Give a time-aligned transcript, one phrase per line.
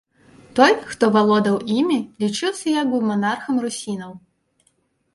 [0.59, 4.21] Той, хто валодаў імі, лічыўся як бы манархам русінаў.